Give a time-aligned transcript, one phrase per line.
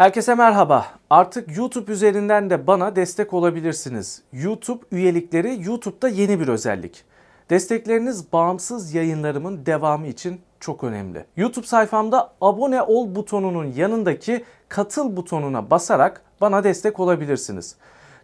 [0.00, 0.86] Herkese merhaba.
[1.10, 4.22] Artık YouTube üzerinden de bana destek olabilirsiniz.
[4.32, 7.04] YouTube üyelikleri YouTube'da yeni bir özellik.
[7.50, 11.24] Destekleriniz bağımsız yayınlarımın devamı için çok önemli.
[11.36, 17.76] YouTube sayfamda abone ol butonunun yanındaki katıl butonuna basarak bana destek olabilirsiniz.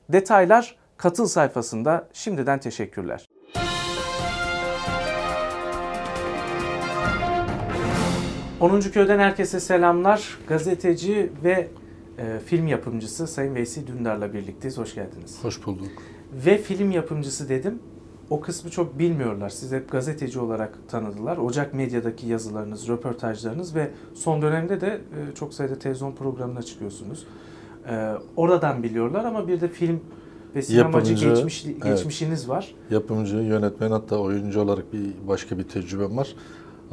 [0.08, 2.08] Detaylar katıl sayfasında.
[2.12, 3.25] Şimdiden teşekkürler.
[8.60, 10.38] Onuncu Köy'den herkese selamlar.
[10.48, 11.68] Gazeteci ve
[12.18, 14.78] e, film yapımcısı Sayın Veysi Dündar'la birlikteyiz.
[14.78, 15.38] Hoş geldiniz.
[15.42, 15.88] Hoş bulduk.
[16.46, 17.78] Ve film yapımcısı dedim.
[18.30, 19.48] O kısmı çok bilmiyorlar.
[19.48, 21.36] Siz hep gazeteci olarak tanıdılar.
[21.36, 27.26] Ocak Medya'daki yazılarınız, röportajlarınız ve son dönemde de e, çok sayıda televizyon programına çıkıyorsunuz.
[27.88, 30.00] E, oradan biliyorlar ama bir de film
[30.54, 31.84] ve sinemacı Yapımcı, geçmiş, evet.
[31.84, 32.74] geçmişiniz var.
[32.90, 36.34] Yapımcı, yönetmen hatta oyuncu olarak bir başka bir tecrübem var.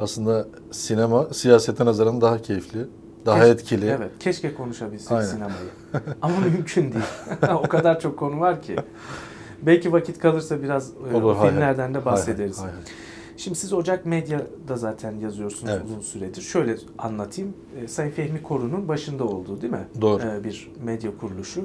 [0.00, 2.86] Aslında sinema siyasete nazaran daha keyifli,
[3.26, 3.86] daha Keşke- etkili.
[3.86, 5.26] Evet, keşke konuşabilsek Aynen.
[5.28, 5.68] sinemayı.
[6.22, 7.04] Ama mümkün değil.
[7.54, 8.76] o kadar çok konu var ki.
[9.62, 12.58] Belki vakit kalırsa biraz e, Olur, filmlerden de Hay bahsederiz.
[12.62, 12.80] hay, hay.
[13.36, 15.84] Şimdi siz Ocak Medya'da zaten yazıyorsunuz Evet.
[15.86, 16.42] uzun süredir.
[16.42, 17.54] Şöyle anlatayım.
[17.84, 19.88] E, Sayın Fehmi Koru'nun başında olduğu değil mi?
[20.00, 20.22] Doğru.
[20.22, 21.60] E, bir medya kuruluşu.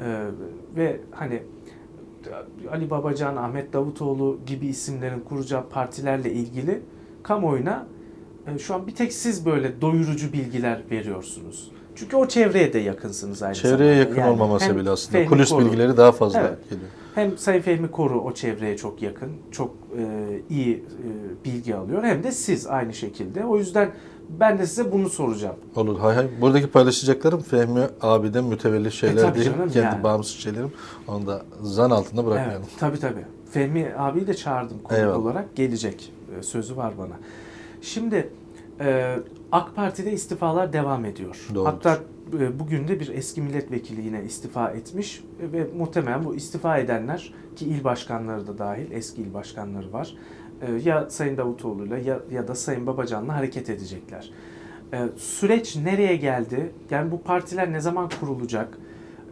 [0.00, 0.26] E,
[0.76, 1.42] ve hani
[2.70, 6.82] Ali Babacan, Ahmet Davutoğlu gibi isimlerin kuracağı partilerle ilgili
[7.22, 7.86] kamuoyuna
[8.54, 11.70] e, şu an bir tek siz böyle doyurucu bilgiler veriyorsunuz.
[11.94, 13.94] Çünkü o çevreye de yakınsınız aynı Çevreye zamanda.
[13.94, 15.12] yakın Yani olmaması bile aslında.
[15.18, 16.58] Fehmi Kulis Koru- bilgileri daha fazla Evet.
[16.70, 16.88] geliyor.
[17.14, 20.04] hem Sayın Fehmi Koru o çevreye çok yakın, çok e,
[20.50, 22.02] iyi e, bilgi alıyor.
[22.04, 23.44] Hem de siz aynı şekilde.
[23.44, 23.90] O yüzden
[24.40, 25.56] ben de size bunu soracağım.
[25.76, 26.26] Olur hay hay.
[26.40, 29.46] Buradaki paylaşacaklarım Fehmi abiden mütevelli şeyler E, değil.
[29.46, 30.02] canım, Kendi yani.
[30.04, 30.72] bağımsız şeylerim.
[31.08, 32.62] Onu da zan altında bırakmayalım.
[32.68, 33.24] Evet, tabii tabii.
[33.50, 35.16] Fehmi abiyi de çağırdım konuk Eyvallah.
[35.18, 35.56] olarak.
[35.56, 36.12] Gelecek.
[36.38, 37.14] E, Sözü var bana.
[37.82, 38.28] Şimdi
[38.80, 39.16] e,
[39.52, 41.46] AK Parti'de istifalar devam ediyor.
[41.54, 41.66] Doğrudur.
[41.70, 41.98] Hatta
[42.40, 47.34] e, bugün de bir eski milletvekili yine istifa etmiş E, ve muhtemelen bu istifa edenler
[47.56, 50.14] ki il başkanları da dahil eski il başkanları var.
[50.62, 54.30] E, ya Sayın Davutoğlu'yla ya, ya da Sayın Babacan'la hareket edecekler.
[54.92, 56.72] E, süreç nereye geldi?
[56.90, 58.78] Yani bu partiler ne zaman kurulacak?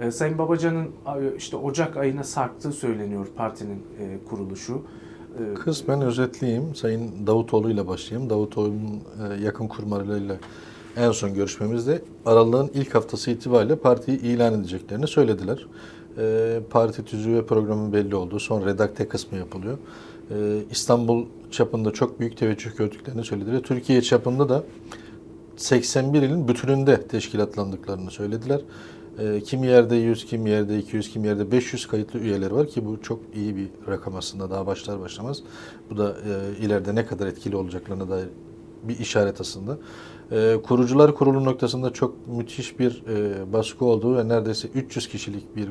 [0.01, 0.89] E, Sayın Babacan'ın
[1.37, 3.83] işte Ocak ayına sarktığı söyleniyor partinin
[4.29, 4.83] kuruluşu.
[5.65, 6.75] Kısmen özetleyeyim.
[6.75, 8.31] Sayın Davutoğlu ile başlayayım.
[8.31, 9.03] Davutoğlu'nun
[9.43, 10.37] yakın kurmaylarıyla
[10.97, 15.67] en son görüşmemizde aralığın ilk haftası itibariyle partiyi ilan edeceklerini söylediler.
[16.71, 18.41] Parti tüzüğü ve programı belli oldu.
[18.41, 19.79] Son redakte kısmı yapılıyor.
[20.31, 20.35] E,
[20.71, 23.63] İstanbul çapında çok büyük teveccüh gördüklerini söylediler.
[23.63, 24.65] Türkiye çapında da
[25.57, 28.61] 81 ilin bütününde teşkilatlandıklarını söylediler.
[29.19, 33.03] E, kimi yerde 100, kimi yerde 200, kimi yerde 500 kayıtlı üyeleri var ki bu
[33.03, 35.43] çok iyi bir rakam aslında daha başlar başlamaz.
[35.91, 38.29] Bu da e, ileride ne kadar etkili olacaklarına dair
[38.83, 39.79] bir işaret aslında.
[40.33, 45.69] E, kurucular kurulu noktasında çok müthiş bir e, baskı olduğu ve neredeyse 300 kişilik bir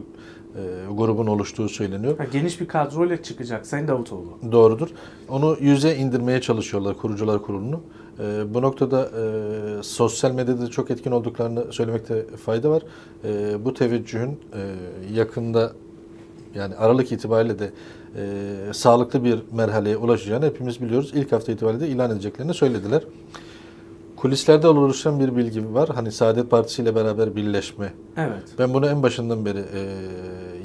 [0.55, 2.17] e, grubun oluştuğu söyleniyor.
[2.17, 4.51] ha, geniş bir kadroyla çıkacak Sayın Davutoğlu.
[4.51, 4.87] Doğrudur.
[5.29, 7.81] Onu yüze indirmeye çalışıyorlar kurucular kurulunu.
[8.19, 12.81] Ee, bu noktada e, sosyal medyada çok etkin olduklarını söylemekte fayda var.
[13.23, 14.61] E, bu teveccühün e,
[15.13, 15.71] yakında
[16.55, 17.71] yani Aralık itibariyle de
[18.15, 21.11] e, sağlıklı bir merhaleye ulaşacağını hepimiz biliyoruz.
[21.15, 23.03] İlk hafta itibariyle de ilan edeceklerini söylediler.
[24.21, 25.89] Kulislerde oluşan bir bilgi var.
[25.95, 28.43] Hani Saadet Partisi ile beraber birleşme Evet.
[28.59, 29.81] ben bunu en başından beri e,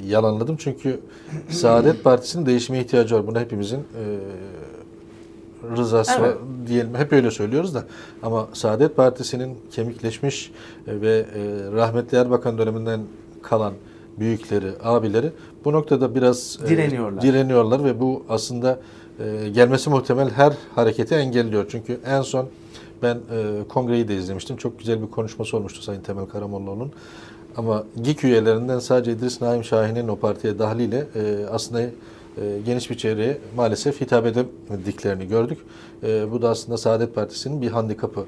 [0.07, 0.99] yalanladım çünkü
[1.49, 3.27] Saadet Partisi'nin değişime ihtiyacı var.
[3.27, 4.03] Buna hepimizin e,
[5.77, 6.21] rızası Evet.
[6.21, 6.95] var diyelim.
[6.95, 7.83] Hep öyle söylüyoruz da
[8.23, 10.51] ama Saadet Partisi'nin kemikleşmiş
[10.87, 12.99] e, ve e, rahmetli Erbakan döneminden
[13.41, 13.73] kalan
[14.19, 15.31] büyükleri, abileri
[15.65, 17.21] bu noktada biraz e, Direniyorlar.
[17.21, 18.79] direniyorlar ve bu aslında
[19.19, 21.65] e, gelmesi muhtemel her hareketi engelliyor.
[21.69, 22.47] Çünkü en son
[23.05, 24.57] ben e, kongreyi de izlemiştim.
[24.57, 26.91] Çok güzel bir konuşması olmuştu Sayın Temel Karamollaoğlu'nun.
[27.57, 31.89] Ama GİK üyelerinden sadece İdris Naim Şahin'in o partiye dahliyle e, aslında e,
[32.65, 35.57] geniş bir çevreye maalesef hitap edemediklerini gördük.
[36.03, 38.25] E, bu da aslında Saadet Partisi'nin bir handikapı.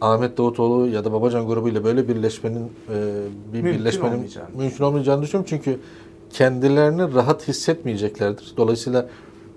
[0.00, 2.94] Ahmet Davutoğlu ya da Babacan grubuyla böyle birleşmenin e,
[3.52, 4.48] bir Mümkün birleşmenin olmayacağını.
[4.56, 5.78] mümkün olmayacağını düşünüyorum çünkü
[6.32, 8.52] kendilerini rahat hissetmeyeceklerdir.
[8.56, 9.08] Dolayısıyla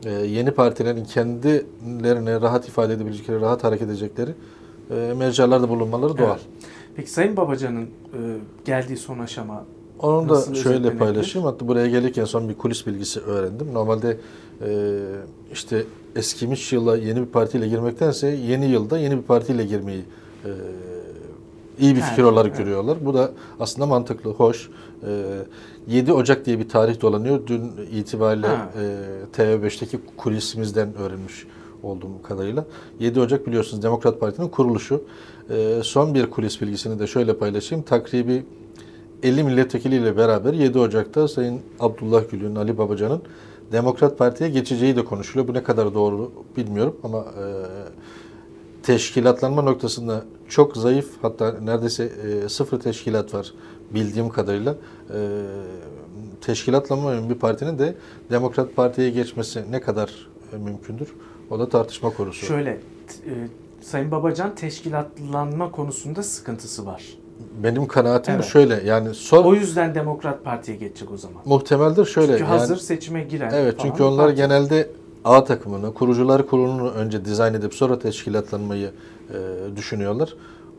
[0.06, 4.32] e, yeni partilerin kendilerine rahat ifade edebilecekleri, rahat hareket edecekleri
[4.92, 6.30] e, mecralarda bulunmaları doğal.
[6.30, 6.42] Evet.
[6.96, 7.88] Peki Sayın Babacan'ın e,
[8.66, 9.66] geldiği son aşama
[10.00, 11.48] Onu da şöyle paylaşayım.
[11.48, 13.74] Hatta buraya gelirken son bir kulis bilgisi öğrendim.
[13.74, 14.18] Normalde
[14.62, 15.00] e,
[15.54, 15.84] işte
[16.16, 20.04] eskimiş yıla yeni bir partiyle girmektense yeni yılda yeni bir partiyle girmeyi
[20.46, 20.50] e,
[21.80, 22.58] iyi bir fikir olarak evet.
[22.58, 22.98] görüyorlar.
[23.02, 24.70] Bu da aslında mantıklı, hoş.
[25.08, 25.24] E,
[25.88, 27.48] 7 Ocak diye bir tarih dolanıyor.
[27.48, 28.70] Dün itibariyle Ha.
[29.36, 31.48] e, TV5'teki kulisimizden öğrenmiş
[31.84, 32.66] olduğum kadarıyla.
[33.00, 35.04] 7 Ocak biliyorsunuz Demokrat Parti'nin kuruluşu.
[35.50, 37.84] E, son bir kulis bilgisini de şöyle paylaşayım.
[37.84, 38.44] Takribi
[39.24, 43.22] 50 milletvekiliyle beraber 7 Ocak'ta Sayın Abdullah Gül'ün, Ali Babacan'ın
[43.72, 45.48] Demokrat Parti'ye geçeceği de konuşuluyor.
[45.48, 47.46] Bu ne kadar doğru bilmiyorum ama e,
[48.84, 52.04] teşkilatlanma noktasında çok zayıf hatta neredeyse
[52.46, 53.54] e, sıfır teşkilat var
[53.94, 54.76] bildiğim kadarıyla.
[55.14, 55.18] E,
[56.42, 57.96] teşkilatlanmayan bir partinin de
[58.32, 61.08] Demokrat Parti'ye geçmesi ne kadar e, mümkündür?
[61.50, 62.46] O da tartışma konusu.
[62.46, 62.80] Şöyle, e,
[63.82, 67.04] Sayın Babacan teşkilatlanma konusunda sıkıntısı var.
[67.64, 68.46] Benim kanaatim Evet.
[68.46, 71.42] şöyle yani son O yüzden Demokrat Parti'ye geçecek o zaman.
[71.46, 72.28] muhtemeldir şöyle.
[72.28, 74.36] Çünkü yani- hazır seçime giren Evet çünkü onlar parti.
[74.36, 74.90] genelde
[75.26, 78.92] A takımını, kurucular kurulunu önce dizayn edip sonra teşkilatlanmayı
[79.34, 79.38] e,
[79.76, 80.34] düşünüyorlar.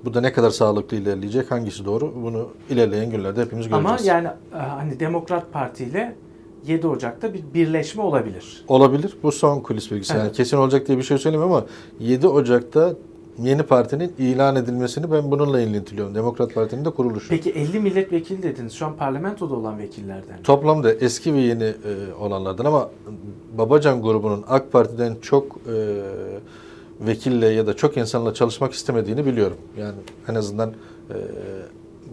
[0.05, 2.13] Bu da ne kadar sağlıklı ilerleyecek, hangisi doğru?
[2.23, 3.87] Bunu ilerleyen günlerde hepimiz göreceğiz.
[3.91, 6.15] Ama yani e, hani Demokrat Parti ile
[6.67, 8.65] 7 Ocak'ta bir birleşme olabilir.
[8.69, 9.17] Olabilir.
[9.23, 10.13] Bu son kulis bilgisi.
[10.13, 10.37] Yani Evet.
[10.37, 11.67] kesin olacak diye bir şey söylemiyorum ama
[12.01, 12.95] 7 Ocak'ta
[13.43, 16.15] yeni partinin ilan edilmesini ben bununla ilintiliyorum.
[16.15, 17.29] Demokrat Parti'nin de kuruluşu.
[17.29, 18.73] Peki 50 milletvekili dediniz.
[18.73, 20.43] Şu an parlamentoda olan vekillerden.
[20.45, 21.75] Toplamda eski ve yeni e,
[22.21, 22.91] olanlardan ama
[23.59, 25.77] Babacan grubunun AK Parti'den çok e,
[27.01, 29.57] vekille ya da çok insanla çalışmak istemediğini biliyorum.
[29.79, 29.95] Yani
[30.29, 31.17] en azından e,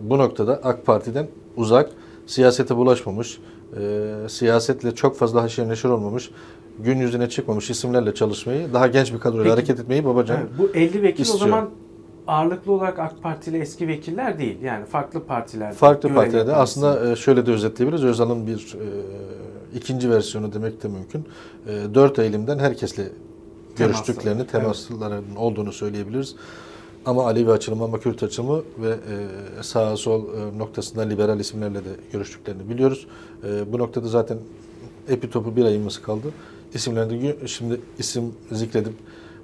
[0.01, 1.27] bu noktada AK Parti'den
[1.57, 1.89] uzak,
[2.27, 3.39] siyasete bulaşmamış,
[3.79, 6.31] e, siyasetle çok fazla haşır neşir olmamış,
[6.79, 9.55] gün yüzüne çıkmamış isimlerle çalışmayı, daha genç bir kadroyla Peki.
[9.55, 11.35] hareket etmeyi Babacan Evet, bu 50 vekil istiyor.
[11.35, 11.69] o zaman
[12.27, 14.61] ağırlıklı olarak AK Partili eski vekiller değil.
[14.61, 15.73] Yani farklı partilerde.
[15.73, 18.03] Farklı partilerde aslında e, şöyle de özetleyebiliriz.
[18.05, 18.87] Özal'ın bir e,
[19.77, 21.25] ikinci versiyonu demek de mümkün.
[21.67, 23.03] E, 4 Eylül'den herkesle
[23.77, 24.51] görüştüklerini, Evet.
[24.51, 26.35] temaslarının olduğunu söyleyebiliriz.
[27.05, 31.89] Ama Alevi açılımı ama Kürt açılımı ve e, sağ sol e, noktasında liberal isimlerle de
[32.11, 33.07] görüştüklerini biliyoruz.
[33.43, 34.37] E, bu noktada zaten
[35.09, 36.27] epitopu bir ayımız kaldı.
[36.73, 38.93] İsimlerini şimdi isim zikredip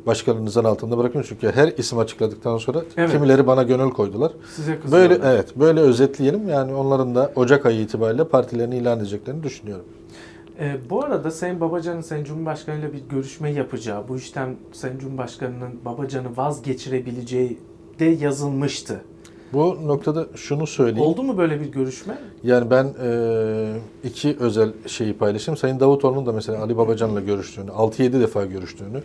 [0.05, 3.11] başkalarınızın altında bırakın çünkü her isim açıkladıktan sonra Evet.
[3.11, 4.31] kimileri bana gönül koydular.
[4.55, 5.09] Size kızıyorlar.
[5.09, 6.49] Böyle evet böyle özetleyelim.
[6.49, 9.85] Yani onların da Ocak ayı itibariyle partilerini ilan edeceklerini düşünüyorum.
[10.59, 15.85] Ee, bu arada Sayın Babacan'ın Sayın Cumhurbaşkanı ile bir görüşme yapacağı, bu işten Sayın Cumhurbaşkanı'nın
[15.85, 17.59] Babacan'ı vazgeçirebileceği
[17.99, 19.01] de yazılmıştı.
[19.53, 21.07] Bu noktada şunu söyleyeyim.
[21.07, 22.17] Oldu mu böyle bir görüşme?
[22.43, 23.73] Yani ben e,
[24.03, 25.57] iki özel şeyi paylaşayım.
[25.57, 29.03] Sayın Davutoğlu'nun da mesela Ali Babacan'la görüştüğünü, 6-7 defa görüştüğünü,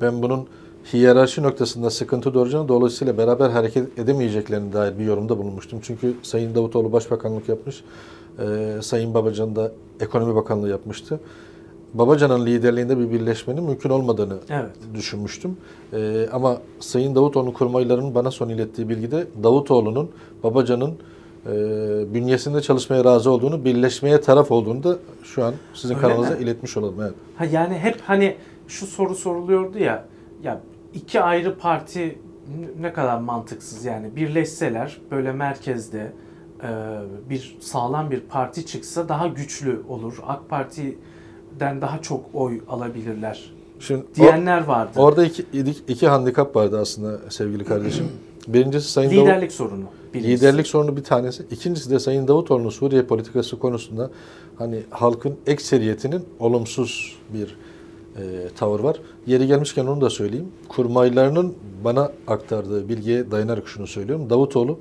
[0.00, 0.46] ben bunun
[0.92, 5.78] hiyerarşi noktasında sıkıntı doğuracağını, dolayısıyla beraber hareket edemeyeceklerine dair bir yorumda bulunmuştum.
[5.82, 7.84] Çünkü Sayın Davutoğlu Başbakanlık yapmış,
[8.38, 11.20] e, Sayın Babacan da Ekonomi Bakanlığı yapmıştı.
[11.94, 14.70] Babacan'ın liderliğinde bir birleşmenin mümkün olmadığını Evet.
[14.94, 15.56] düşünmüştüm.
[15.92, 20.10] Ee, ama Sayın Davutoğlu'nun kurmaylarının bana son ilettiği bilgide Davutoğlu'nun
[20.42, 20.94] Babacan'ın
[21.46, 21.50] e,
[22.14, 26.42] bünyesinde çalışmaya razı olduğunu, birleşmeye taraf olduğunu da şu an sizin Öyle kanalınıza mi?
[26.42, 27.00] iletmiş olalım.
[27.02, 27.14] Evet.
[27.36, 28.36] Ha yani hep hani
[28.68, 30.04] şu soru soruluyordu ya,
[30.42, 30.60] ya
[30.94, 32.18] iki ayrı parti
[32.80, 36.12] ne kadar mantıksız yani birleşseler böyle merkezde
[36.62, 36.68] e,
[37.30, 40.18] bir sağlam bir parti çıksa daha güçlü olur.
[40.26, 40.48] AK
[41.58, 43.50] Parti'den daha çok oy alabilirler
[43.80, 44.90] Şimdi o- diyenler vardı.
[44.96, 45.44] orada iki,
[45.88, 48.08] iki handikap vardı aslında sevgili kardeşim.
[48.48, 49.84] Birincisi Sayın Davut- Liderlik sorunu.
[50.14, 50.36] birincisi.
[50.46, 51.42] Liderlik sorunu bir tanesi.
[51.50, 54.10] İkincisi de Sayın Davutoğlu'nun Suriye politikası konusunda
[54.58, 57.56] hani halkın ekseriyetinin olumsuz bir
[58.16, 58.96] e, tavır var.
[59.26, 60.48] Yeri gelmişken onu da söyleyeyim.
[60.68, 64.30] Kurmaylarının bana aktardığı bilgiye dayanarak şunu söylüyorum.
[64.30, 64.78] Davutoğlu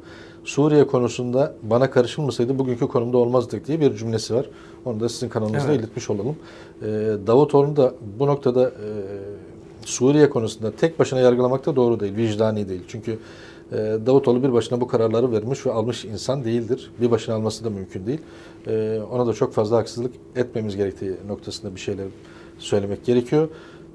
[0.48, 4.46] Suriye konusunda bana karışılmasaydı bugünkü konumda olmazdık diye bir cümlesi var.
[4.86, 5.80] Onu da sizin kanalınızda Evet.
[5.80, 6.36] iletmiş olalım.
[6.82, 6.86] E,
[7.28, 8.88] Davutoğlu da bu noktada e,
[9.86, 12.82] Suriye konusunda tek başına yargılamak da doğru değil, vicdani değil.
[12.88, 13.20] Çünkü
[13.72, 16.92] e, Davutoğlu bir başına bu kararları vermiş ve almış insan değildir.
[17.02, 18.22] Bir başına alması da mümkün değil.
[18.68, 22.06] E, ona da çok fazla haksızlık etmemiz gerektiği noktasında bir şeyler
[22.60, 23.48] söylemek gerekiyor.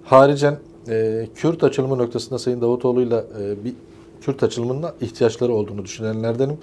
[0.04, 3.24] Haricen e, Kürt açılımı noktasında Sayın Davutoğlu'yla
[3.64, 3.74] bir
[4.22, 6.58] Kürt açılımına ihtiyaçları olduğunu düşünenlerdenim.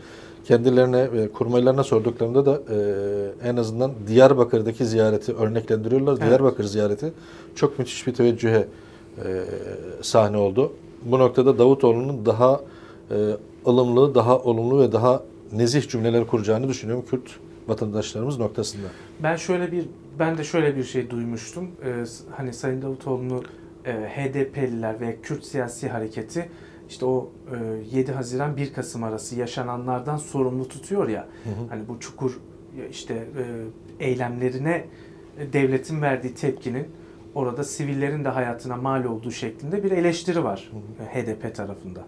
[0.45, 6.13] Kendilerine ve kurmaylarına sorduklarında da e, en azından Diyarbakır'daki ziyareti örneklendiriyorlar.
[6.13, 6.27] Evet.
[6.27, 7.13] Diyarbakır ziyareti
[7.55, 8.67] çok müthiş bir teveccühe
[9.25, 9.43] e,
[10.01, 10.73] sahne oldu.
[11.05, 12.61] Bu noktada Davutoğlu'nun daha
[13.11, 13.15] e,
[13.67, 15.23] ılımlı, daha olumlu ve daha
[15.53, 18.87] nezih cümleler kuracağını düşünüyorum Kürt vatandaşlarımız noktasında.
[19.23, 19.85] Ben şöyle bir
[20.19, 21.67] ben de şöyle bir şey duymuştum.
[21.85, 23.43] Ee, hani Sayın Davutoğlu'nu
[23.85, 26.49] e, HDP'liler ve Kürt siyasi hareketi
[26.89, 27.29] işte o
[27.91, 31.27] e, 7 Haziran 1 Kasım arası yaşananlardan sorumlu tutuyor ya.
[31.69, 32.39] Hani bu çukur
[32.91, 34.85] işte e, eylemlerine
[35.39, 36.87] e, devletin verdiği tepkinin
[37.35, 42.05] orada sivillerin de hayatına mal olduğu şeklinde bir eleştiri var e, HDP tarafında.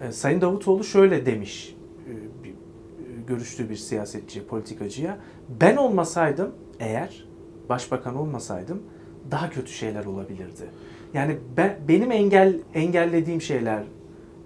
[0.00, 1.76] E, Sayın Davutoğlu şöyle demiş
[2.06, 2.52] e, e,
[3.26, 5.18] görüştüğü bir siyasetçi, politikacıya.
[5.60, 7.24] Ben olmasaydım eğer,
[7.68, 8.82] başbakan olmasaydım
[9.30, 10.70] daha kötü şeyler olabilirdi.
[11.14, 13.84] Yani ben benim engel engellediğim şeyler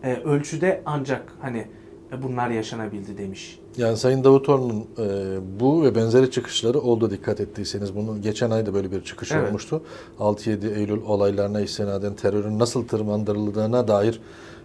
[0.05, 1.67] e, ölçüde ancak hani
[2.13, 3.59] e, bunlar yaşanabildi demiş.
[3.77, 7.97] Yani Sayın Davutoğlu'nun e, bu ve benzeri çıkışları oldu dikkat ettiyseniz.
[7.97, 9.49] Bunu geçen ayda böyle bir çıkış Evet.
[9.49, 9.83] olmuştu.
[10.21, 14.21] 6-7 Eylül olaylarına istinaden terörün nasıl tırmandırıldığına dair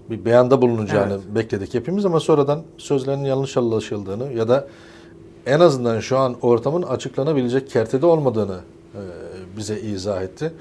[0.10, 1.36] bir beyanda bulunacağını Evet.
[1.36, 4.68] bekledik hepimiz ama sonradan sözlerinin yanlış anlaşıldığını ya da
[5.46, 8.60] en azından şu an ortamın açıklanabilecek kertede olmadığını
[8.96, 9.02] e,
[9.58, 10.54] bize izah etti.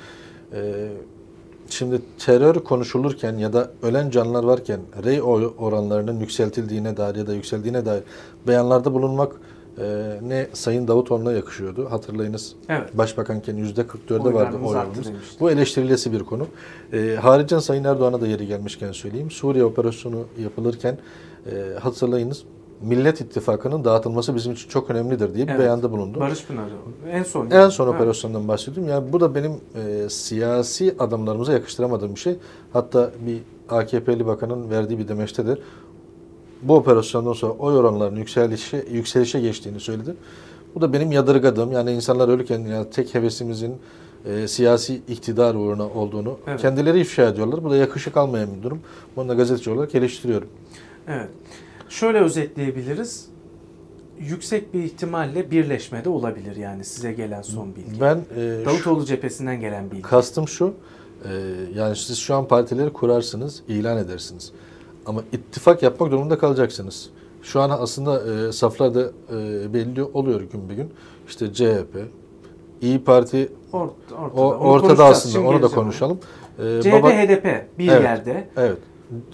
[0.53, 0.89] E,
[1.71, 5.23] Şimdi terör konuşulurken ya da ölen canlılar varken rey
[5.59, 8.03] oranlarının yükseltildiğine dair ya da yükseldiğine dair
[8.47, 9.33] beyanlarda bulunmak
[9.79, 11.91] e, ne Sayın Davutoğlu'na yakışıyordu.
[11.91, 12.99] Hatırlayınız Evet.
[12.99, 15.07] başbakanken yüzde 44'e vardı Oylarımız.
[15.41, 16.47] Bu eleştirilesi bir konu.
[16.93, 19.31] E, haricen Sayın Erdoğan'a da yeri gelmişken söyleyeyim.
[19.31, 20.99] Suriye operasyonu yapılırken
[21.53, 22.45] e, hatırlayınız
[22.83, 25.61] Millet İttifakı'nın dağıtılması bizim için çok önemlidir diye bir Evet.
[25.61, 26.21] beyanda bulundu.
[26.21, 26.69] Barış Pınarı
[27.11, 27.51] en son.
[27.51, 27.95] En son Evet.
[27.95, 28.93] operasyondan bahsediyorum.
[28.93, 32.37] Yani bu da benim e, siyasi adamlarımıza yakıştıramadığım bir şey.
[32.73, 35.59] Hatta bir AKP'li bakanın verdiği bir demeçtedir.
[36.63, 40.15] Bu operasyondan sonra oy oranlarının yükselişe, yükselişe geçtiğini söyledi.
[40.75, 43.75] Bu da benim yadırgadığım yani insanlar ölürken yani tek hevesimizin
[44.27, 46.61] e, siyasi iktidar uğruna olduğunu Evet.
[46.61, 47.65] kendileri ifşa ediyorlar.
[47.65, 48.81] Bu da yakışık almayan bir durum.
[49.17, 50.49] Bunu da gazeteci olarak eleştiriyorum.
[51.09, 51.29] Evet.
[51.89, 53.27] Şöyle özetleyebiliriz.
[54.21, 58.01] Yüksek bir ihtimalle birleşme de olabilir yani size gelen son bilgi.
[58.01, 60.03] Ben e, şu- Davutoğlu cephesinden gelen bilgi.
[60.03, 60.75] Kastım şu,
[61.25, 61.29] e,
[61.75, 64.53] yani siz şu an partileri kurarsınız, ilan edersiniz.
[65.07, 67.11] Ama ittifak yapmak durumunda kalacaksınız.
[67.43, 69.03] Şu an aslında e, saflarda
[69.33, 70.91] e, belli oluyor gün bir gün.
[71.29, 71.97] İşte CHP,
[72.83, 74.41] İyi Parti Ort- ortada.
[74.41, 76.19] o, ortada aslında onu da konuşalım.
[76.59, 76.83] E, ona.
[76.83, 77.45] CHP, baba- HDP
[77.79, 78.03] bir Evet.
[78.03, 78.49] yerde.
[78.57, 78.79] Evet.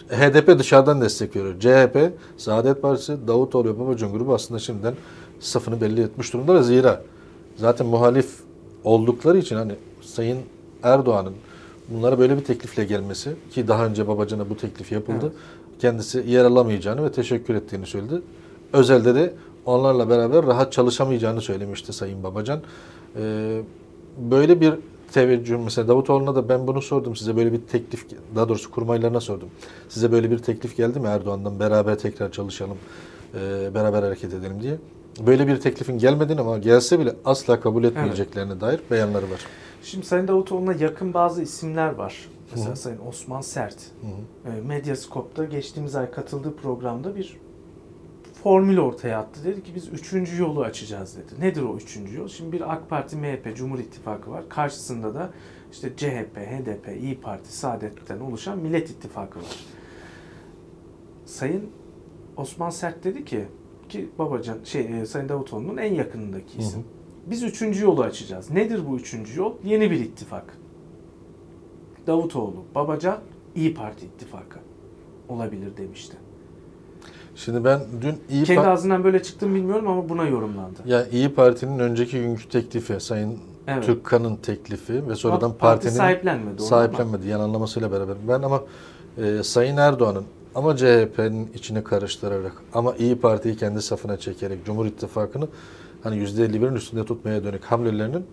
[0.08, 1.60] HDP dışarıdan destek veriyor.
[1.60, 4.94] CHP, Saadet Partisi, Davutoğlu Babacan grubu aslında şimdiden
[5.40, 7.02] safını belli etmiş durumda ve zira
[7.56, 8.40] zaten muhalif
[8.84, 10.38] oldukları için hani Sayın
[10.82, 11.34] Erdoğan'ın
[11.88, 15.22] bunlara böyle bir teklifle gelmesi ki daha önce Babacan'a bu teklif yapıldı.
[15.22, 15.80] Evet.
[15.80, 18.22] Kendisi yer alamayacağını ve teşekkür ettiğini söyledi.
[18.72, 19.34] Özelde de
[19.66, 22.60] onlarla beraber rahat çalışamayacağını söylemişti Sayın Babacan.
[23.16, 23.62] Ee,
[24.30, 24.74] böyle bir
[25.14, 29.48] teveccüh mesela Davutoğlu'na da ben bunu sordum size böyle bir teklif daha doğrusu kurmaylarına sordum.
[29.88, 32.76] Size böyle bir teklif geldi mi Erdoğan'dan beraber tekrar çalışalım
[33.34, 34.76] e, beraber hareket edelim diye.
[35.26, 39.40] Böyle bir teklifin gelmediğini ama gelse bile asla kabul etmeyeceklerine dair beyanları var.
[39.82, 42.28] Şimdi Sayın Davutoğlu'na yakın bazı isimler var.
[42.54, 42.76] Mesela Hı.
[42.76, 43.76] Sayın Osman Sert.
[43.76, 44.50] Hı.
[44.50, 47.36] E, Medyascope'da geçtiğimiz ay katıldığı programda bir
[48.44, 49.40] formül ortaya attı.
[49.44, 51.40] Dedi ki biz üçüncü yolu açacağız dedi.
[51.40, 52.28] Nedir o üçüncü yol?
[52.28, 54.48] Şimdi bir AK Parti, MHP, Cumhur İttifakı var.
[54.48, 55.30] Karşısında da
[55.72, 59.64] işte CHP, HDP, İyi Parti, Saadet'ten oluşan Millet İttifakı var.
[61.24, 61.70] Sayın
[62.36, 63.44] Osman Sert dedi ki
[63.88, 66.62] ki Babacan şey e, Sayın Davutoğlu'nun en yakınındaki Hı hı.
[66.62, 66.84] isim.
[67.26, 68.50] Biz üçüncü yolu açacağız.
[68.50, 69.54] Nedir bu üçüncü yol?
[69.64, 70.58] Yeni bir ittifak.
[72.06, 73.20] Davutoğlu, Babacan,
[73.54, 74.58] İyi Parti ittifakı
[75.28, 76.16] olabilir demişti.
[77.36, 80.78] Şimdi ben dün İyi Kendi ağzından böyle çıktı mı bilmiyorum ama buna yorumlandı.
[80.86, 83.38] ya İyi Parti'nin önceki günkü teklifi Sayın
[83.68, 83.84] Evet.
[83.84, 88.16] Türkkan'ın teklifi ve sonradan Parti partinin sahiplenmedi onu sahiplenmedi yan anlamasıyla beraber.
[88.28, 88.62] Ben ama
[89.18, 90.24] e, Sayın Erdoğan'ın
[90.54, 95.48] ama CHP'nin içine karıştırarak ama İyi Parti'yi kendi safına çekerek Cumhur İttifakı'nı
[96.02, 98.26] hani %51'in üstünde tutmaya dönük hamlelerinin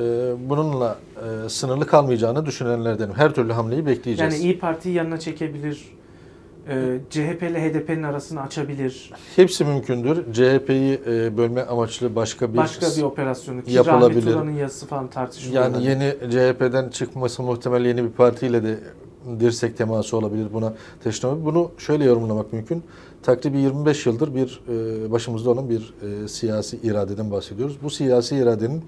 [0.00, 3.14] e, bununla e, sınırlı kalmayacağını düşünenlerdenim.
[3.14, 3.90] Her türlü hamleyi ama.
[3.90, 4.34] bekleyeceğiz.
[4.34, 5.84] Yani İyi Parti'yi yanına çekebilir.
[6.68, 9.12] E, CHP ile HDP'nin arasını açabilir.
[9.36, 10.32] Hepsi mümkündür.
[10.32, 14.20] CHP'yi e, bölme amaçlı başka bir Başka bir operasyonu ki yapılabilir.
[14.20, 15.62] Rahmi Turan'ın yazısı falan tartışılıyor.
[15.62, 18.78] Yani yeni CHP'den çıkması muhtemel yeni bir partiyle de
[19.40, 21.44] dirsek teması olabilir buna olabilir.
[21.44, 22.82] Bunu şöyle yorumlamak mümkün.
[23.22, 27.76] Takribi 25 yıldır bir e, başımızda olan bir e, siyasi iradeden bahsediyoruz.
[27.82, 28.82] Bu siyasi iradenin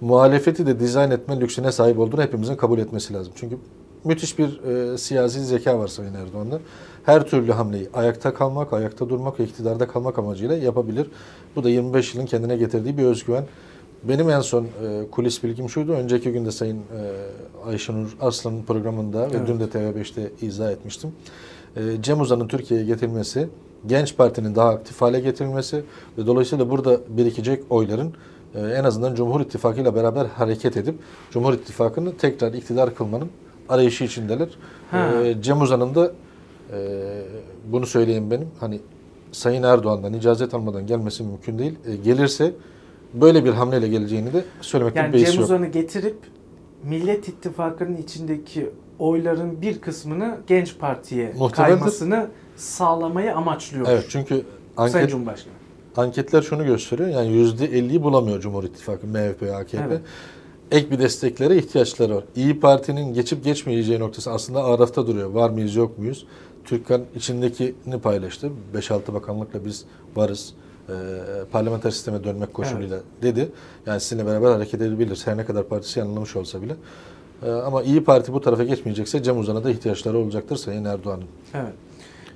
[0.00, 3.32] muhalefeti de dizayn etme lüksüne sahip olduğunu hepimizin kabul etmesi lazım.
[3.36, 3.56] Çünkü
[4.04, 6.60] müthiş bir e, siyasi zeka var Sayın Erdoğan'da.
[7.06, 11.06] Her türlü hamleyi ayakta kalmak, ayakta durmak ve iktidarda kalmak amacıyla yapabilir.
[11.56, 13.44] Bu da 25 yılın kendine getirdiği bir özgüven.
[14.04, 15.92] Benim en son e, kulis bilgim şuydu.
[15.92, 19.48] Önceki günde Sayın e, Ayşenur Arslan'ın programında ve Evet.
[19.48, 21.12] dün de TV5'te izah etmiştim.
[21.76, 23.48] E, Cem Uzan'ın Türkiye'ye getirilmesi,
[23.86, 25.82] Genç Parti'nin daha aktif hale getirilmesi
[26.18, 28.12] ve dolayısıyla burada birikecek oyların
[28.54, 30.94] e, en azından Cumhur İttifakı ile beraber hareket edip
[31.30, 33.28] Cumhur İttifakı'nı tekrar iktidar kılmanın
[33.68, 34.48] arayışı içindeler.
[34.90, 35.22] Ha.
[35.24, 36.12] E, Cem Uzan'ın da
[36.72, 36.78] e,
[37.72, 38.80] bunu söyleyeyim benim hani
[39.32, 41.74] Sayın Erdoğan'dan icazet almadan gelmesi mümkün değil.
[41.86, 42.52] E, gelirse
[43.14, 45.44] böyle bir hamleyle geleceğini de söylemekte bir Yani beis Cem yok.
[45.44, 46.16] Uzan'ı getirip
[46.84, 53.86] Millet İttifakı'nın içindeki oyların bir kısmını Genç Parti'ye kaymasını sağlamayı amaçlıyor.
[53.88, 54.42] Evet çünkü
[54.76, 55.52] Sayın anket, Cumhurbaşkanı.
[55.96, 57.08] anketler şunu gösteriyor.
[57.08, 59.84] Yani %50'yi bulamıyor Cumhur İttifakı, MHP, AKP.
[59.88, 60.00] Evet.
[60.70, 62.24] ek bir desteklere ihtiyaçları var.
[62.36, 65.30] İyi Parti'nin geçip geçmeyeceği noktası aslında Araf'ta duruyor.
[65.30, 66.26] Var mıyız yok muyuz?
[66.66, 68.50] Türkkan içindekini paylaştı.
[68.74, 69.84] 5-6 bakanlıkla biz
[70.16, 70.54] varız.
[70.88, 70.92] E,
[71.52, 73.48] parlamenter sisteme dönmek koşuluyla dedi.
[73.86, 75.26] Yani sizinle beraber hareket edebiliriz.
[75.26, 76.76] Her ne kadar partisi yanılmış olsa bile.
[77.42, 81.24] E, ama İyi Parti bu tarafa geçmeyecekse Cem Uzan'a da ihtiyaçları olacaktır Sayın Erdoğan'ın.
[81.54, 81.72] Evet.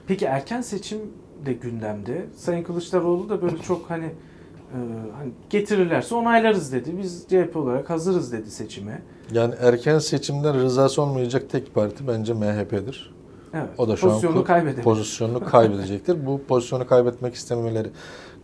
[0.07, 0.99] Peki erken seçim
[1.47, 2.27] de gündemde.
[2.37, 4.79] Sayın Kılıçdaroğlu da böyle çok hani e,
[5.19, 6.99] hani getirirlerse onaylarız dedi.
[7.03, 9.03] Biz CHP olarak hazırız dedi seçime.
[9.33, 13.20] Yani erken seçimden rızası olmayacak tek parti bence MHP'dir.
[13.55, 13.69] Evet.
[13.79, 14.83] O da şu pozisyonunu an kaybedebilir.
[14.83, 16.27] pozisyonunu kaybedecektir.
[16.27, 17.89] Bu pozisyonu kaybetmek istememeleri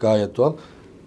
[0.00, 0.52] gayet doğal.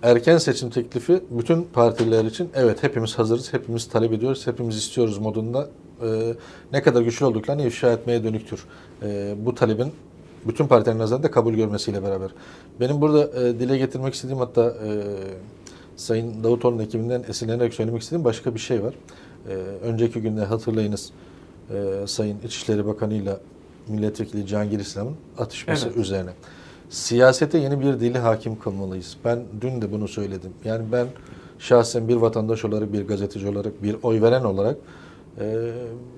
[0.03, 5.70] Erken seçim teklifi bütün partiler için evet hepimiz hazırız, hepimiz talep ediyoruz, hepimiz istiyoruz modunda
[6.01, 6.34] e,
[6.74, 8.65] ne kadar güçlü olduklarını ifşa etmeye dönüktür.
[9.03, 9.91] E, bu talebin
[10.48, 12.29] bütün partilerin nazarında kabul görmesiyle beraber.
[12.79, 15.03] Benim burada e, dile getirmek istediğim hatta e,
[15.96, 18.94] Sayın Davutoğlu'nun ekibinden esinlenerek söylemek istediğim başka bir şey var.
[19.50, 19.53] E,
[19.84, 21.12] önceki günde hatırlayınız
[21.70, 23.38] e, Sayın İçişleri Bakanı ile
[23.89, 25.98] Milletvekili Cihangir İslam'ın atışması Evet.
[25.98, 26.29] üzerine.
[26.89, 29.17] Siyasete yeni bir dili hakim kılmalıyız.
[29.25, 30.51] Ben dün de bunu söyledim.
[30.65, 31.08] Yani ben
[31.60, 34.77] şahsen bir vatandaş olarak, bir gazeteci olarak, bir oy veren olarak
[35.39, 35.72] e,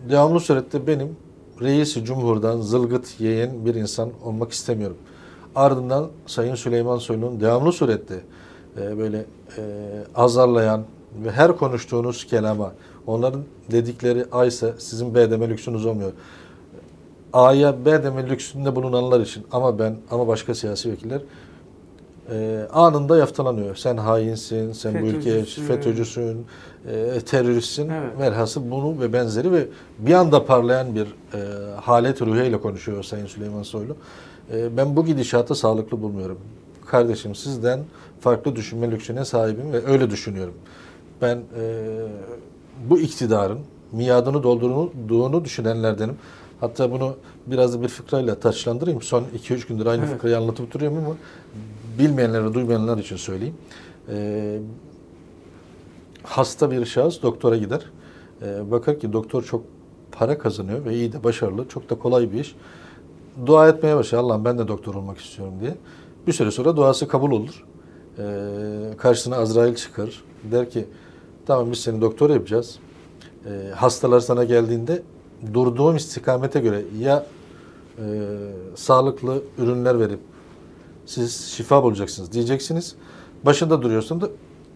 [0.10, 1.18] devamlı surette benim
[1.62, 4.98] reisi cumhurdan zılgıt yiyen bir insan olmak istemiyorum.
[5.56, 8.20] Ardından Sayın Süleyman Soylu'nun devamlı surette
[8.78, 9.26] e, böyle
[9.58, 9.64] e,
[10.16, 10.84] azarlayan
[11.26, 12.74] ve her konuştuğunuz kelama
[13.08, 16.12] onların dedikleri A ise sizin B deme lüksünüz olmuyor.
[17.34, 21.22] A'ya B deme lüksünde bulunanlar için ama ben ama başka siyasi vekiller
[22.32, 23.76] e, anında yaftalanıyor.
[23.76, 26.46] Sen hainsin, sen bu ülkeye FETÖ'cüsün.
[26.88, 27.90] E, teröristsin.
[27.90, 28.20] Evet.
[28.20, 29.68] Velhasıl bunu ve benzeri ve
[30.00, 31.40] bir anda parlayan bir e,
[31.82, 33.96] halet ruhiyle konuşuyor Sayın Süleyman Soylu.
[34.54, 36.38] E, ben bu gidişatı sağlıklı bulmuyorum.
[36.86, 37.80] Kardeşim sizden
[38.20, 40.54] farklı düşünme lüksüne sahibim ve öyle düşünüyorum.
[41.22, 41.42] Ben e,
[42.90, 43.60] bu iktidarın
[43.92, 46.16] miadını doldurduğunu düşünenlerdenim.
[46.62, 47.16] Hatta bunu
[47.48, 49.02] biraz da bir fıkrayla taçlandırayım.
[49.02, 50.14] Son 2-3 gündür aynı Evet.
[50.14, 51.16] fıkrayı anlatıp duruyorum ama
[52.00, 53.56] bilmeyenlere, duymayanlar için söyleyeyim.
[54.10, 54.60] Ee,
[56.24, 57.82] hasta bir şahıs doktora gider.
[58.42, 59.64] Ee, bakar ki doktor çok
[60.12, 62.56] para kazanıyor ve iyi de başarılı, çok da kolay bir iş.
[63.46, 64.20] Dua etmeye başlar.
[64.20, 65.76] Allah'ım ben de doktor olmak istiyorum diye.
[66.28, 67.66] Bir süre sonra duası kabul olur.
[68.20, 70.24] Ee, karşısına Azrail çıkar.
[70.52, 70.86] Der ki
[71.46, 72.80] tamam biz seni doktor yapacağız.
[73.46, 75.04] Ee, hastalar sana geldiğinde
[75.54, 77.26] durduğum istikamete göre ya
[77.98, 78.04] e,
[78.76, 80.20] sağlıklı ürünler verip
[81.06, 82.96] siz şifa bulacaksınız diyeceksiniz.
[83.46, 84.30] Başında duruyorsun da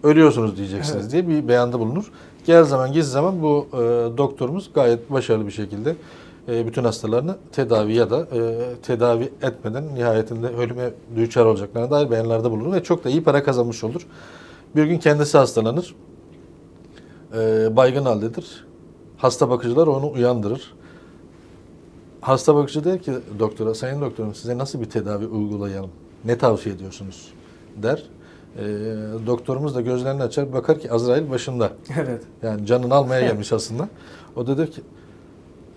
[0.04, 1.12] ölüyorsunuz diyeceksiniz Evet.
[1.12, 2.12] diye bir beyanda bulunur.
[2.46, 3.78] Gel zaman giz zaman bu e,
[4.18, 5.96] doktorumuz gayet başarılı bir şekilde
[6.48, 12.52] e, bütün hastalarını tedavi ya da e, tedavi etmeden nihayetinde ölüme düçar olacaklarına dair beyanlarda
[12.52, 14.08] bulunur ve çok da iyi para kazanmış olur.
[14.76, 15.96] Bir gün kendisi hastalanır.
[17.38, 18.66] E, baygın haldedir.
[19.18, 20.74] Hasta bakıcılar onu uyandırır.
[22.22, 25.92] Hasta bakıcı der ki doktora, sayın doktorum size nasıl bir tedavi uygulayalım?
[26.26, 27.34] Ne tavsiye ediyorsunuz?
[27.78, 28.04] der.
[28.60, 28.64] E,
[29.28, 31.72] doktorumuz da gözlerini açar bakar ki Azrail başında.
[32.00, 32.22] Evet.
[32.44, 33.90] Yani canını almaya gelmiş aslında.
[34.36, 34.82] O da der ki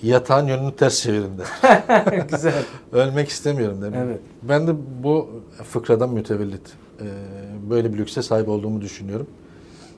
[0.02, 2.26] yatağın yönünü ters çevirin der.
[2.30, 2.64] Güzel.
[2.92, 3.92] Ölmek istemiyorum der.
[4.04, 4.20] Evet.
[4.42, 4.72] Ben de
[5.02, 5.28] bu
[5.64, 7.06] fıkradan mütevellit e,
[7.70, 9.26] böyle bir lükse sahip olduğumu düşünüyorum.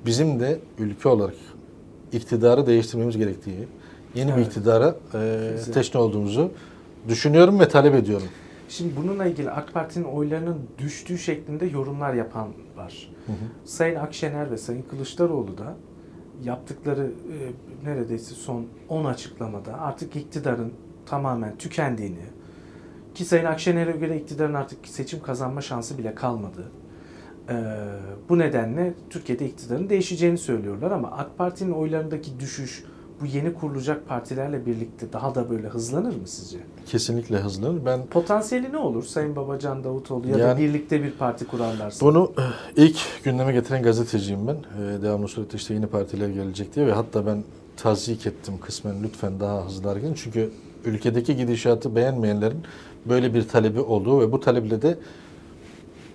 [0.06, 1.34] Bizim de ülke olarak
[2.12, 3.68] iktidarı değiştirmemiz gerektiği,
[4.14, 4.46] yeni bir Evet.
[4.46, 6.50] iktidara e, teşne olduğumuzu
[7.08, 8.26] düşünüyorum ve talep ediyorum.
[8.68, 13.12] Şimdi bununla ilgili AK Parti'nin oylarının düştüğü şeklinde yorumlar yapan var.
[13.64, 15.76] Sayın Akşener ve Sayın Kılıçdaroğlu da
[16.44, 20.72] yaptıkları e, neredeyse son 10 açıklamada artık iktidarın
[21.06, 22.24] tamamen tükendiğini
[23.14, 26.70] ki Sayın Akşener'e göre iktidarın artık seçim kazanma şansı bile kalmadı.
[27.50, 27.54] E,
[28.28, 32.84] bu nedenle Türkiye'de iktidarın değişeceğini söylüyorlar ama AK Parti'nin oylarındaki düşüş
[33.20, 36.58] bu yeni kurulacak partilerle birlikte daha da böyle hızlanır mı sizce?
[36.86, 37.84] Kesinlikle hızlanır.
[37.86, 42.06] Ben Potansiyeli ne olur Sayın Babacan Davutoğlu ya da Yani- birlikte bir parti kurarlarsa?
[42.06, 42.42] Bunu eh,
[42.76, 44.54] ilk gündeme getiren gazeteciyim ben.
[44.56, 47.44] Ee, devamlı surette işte yeni partiler gelecek diye ve hatta ben
[47.76, 50.16] tazik ettim kısmen lütfen daha hızlı hareket.
[50.16, 50.50] Çünkü
[50.84, 52.58] ülkedeki gidişatı beğenmeyenlerin
[53.06, 54.98] böyle bir talebi olduğu ve bu taleple de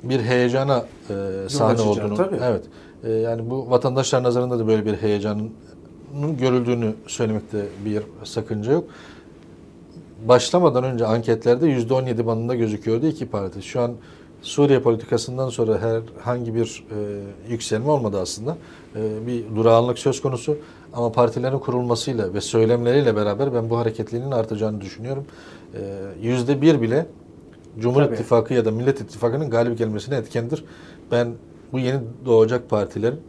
[0.10, 2.15] bir heyecana e, sahne olduğunu.
[2.15, 2.39] tabii.
[2.44, 2.63] Evet.
[3.04, 5.52] E, yani bu vatandaşlar nazarında da böyle bir heyecanın
[6.39, 8.84] görüldüğünü söylemekte bir sakınca yok.
[10.28, 13.62] Başlamadan önce anketlerde %17 bandında gözüküyordu iki parti.
[13.62, 13.91] Şu an
[14.41, 18.58] Suriye politikasından sonra herhangi bir e, yükselme olmadı aslında.
[18.96, 20.58] E, bir durağanlık söz konusu.
[20.94, 25.26] Ama partilerin kurulmasıyla ve söylemleriyle beraber ben bu hareketliliğin artacağını düşünüyorum.
[25.74, 25.80] E,
[26.22, 27.06] Yüzde bir bile
[27.80, 28.14] Cumhur Tabii.
[28.14, 30.66] İttifakı ya da Millet İttifakı'nın galip gelmesine etkendir.
[31.12, 31.34] Ben
[31.72, 33.20] bu yeni doğacak partilerin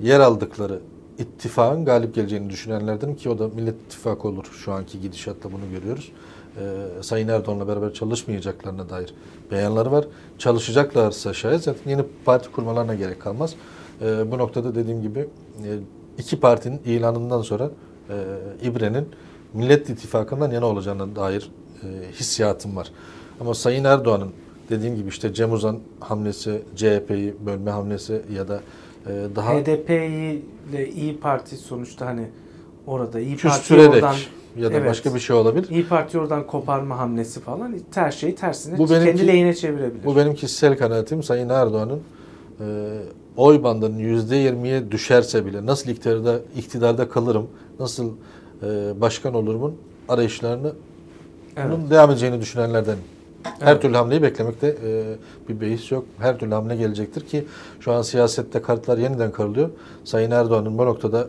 [0.00, 0.80] yer aldıkları
[1.18, 4.44] ittifakın galip geleceğini düşünenlerdenim ki o da Millet İttifakı olur.
[4.64, 6.12] Şu anki gidişatta bunu görüyoruz.
[6.58, 9.14] Ee, Sayın Erdoğan'la beraber çalışmayacaklarına dair
[9.50, 10.04] beyanları var.
[10.38, 13.54] Çalışacaklarsa şayet zaten yeni parti kurmalarına gerek kalmaz.
[14.02, 15.70] Ee, bu noktada dediğim gibi e,
[16.18, 17.70] iki partinin ilanından sonra
[18.10, 18.14] e,
[18.62, 19.08] İbre'nin
[19.54, 21.50] Millet İttifakı'ndan yana olacağına dair
[21.82, 22.92] e, hissiyatım var.
[23.44, 24.30] Ama Sayın Erdoğan'ın
[24.70, 28.60] dediğim gibi işte Cem Uzan hamlesi, CHP'yi bölme hamlesi ya da
[29.06, 32.26] e, daha HDP'yi ile İyi Parti sonuçta hani
[32.86, 34.14] orada İyi Parti küstürerek oradan
[34.58, 34.88] ya da Evet.
[34.90, 35.68] başka bir şey olabilir.
[35.70, 40.04] İyi Parti oradan koparma hamlesi falan her şeyi tersine Bu benimki- kendi lehine çevirebilir.
[40.04, 42.00] Bu benim kişisel kanaatim Sayın Erdoğan'ın
[42.60, 42.64] e,
[43.36, 47.46] oy bandının %20'ye düşerse bile nasıl iktidarda, iktidarda kalırım,
[47.80, 48.10] nasıl
[48.62, 49.74] e, başkan olurumun
[50.08, 50.72] arayışlarını
[51.56, 51.68] Evet.
[51.72, 52.96] bunun devam edeceğini düşünenlerden.
[53.44, 53.82] Her Evet.
[53.82, 55.04] türlü hamleyi beklemekte e,
[55.48, 56.04] bir beis yok.
[56.18, 57.46] Her türlü hamle gelecektir ki
[57.80, 59.70] şu an siyasette kartlar yeniden karılıyor.
[60.04, 61.26] Sayın Erdoğan'ın bu noktada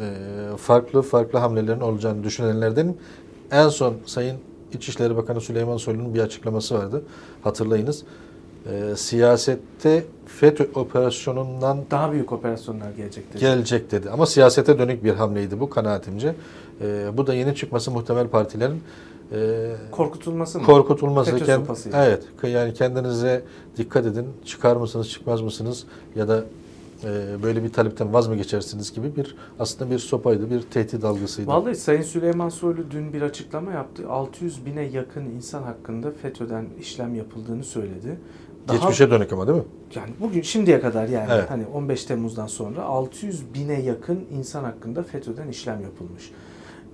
[0.00, 0.04] e,
[0.56, 2.96] farklı farklı hamlelerin olacağını düşünenlerdenim.
[3.50, 4.36] En son Sayın
[4.72, 7.02] İçişleri Bakanı Süleyman Soylu'nun bir açıklaması vardı.
[7.42, 8.02] Hatırlayınız.
[8.72, 13.40] E, siyasette FETÖ operasyonundan Daha büyük operasyonlar gelecek dedi.
[13.40, 14.10] gelecek dedi.
[14.10, 16.34] Ama siyasete dönük bir hamleydi bu kanaatimce.
[16.80, 18.82] E, bu da yeni çıkması muhtemel partilerin
[19.90, 20.66] Korkutulması mı?
[20.66, 21.30] korkutulması.
[21.30, 22.24] FETÖ Kend- evet.
[22.42, 23.42] Yani kendinize
[23.76, 24.26] dikkat edin.
[24.44, 25.84] Çıkar mısınız, çıkmaz mısınız?
[26.16, 26.44] Ya da
[27.04, 31.48] e, böyle bir talepten vaz mı geçersiniz gibi bir aslında bir sopaydı, bir tehdit algısıydı.
[31.50, 34.08] Vallahi Sayın Süleyman Soylu dün bir açıklama yaptı.
[34.08, 38.18] 600 bine yakın insan hakkında FETÖ'den işlem yapıldığını söyledi.
[38.68, 39.64] Daha, Geçmişe dönük ama değil mi?
[39.94, 41.50] yani bugün şimdiye kadar yani Evet.
[41.50, 46.30] hani 15 Temmuz'dan sonra 600 bine yakın insan hakkında FETÖ'den işlem yapılmış.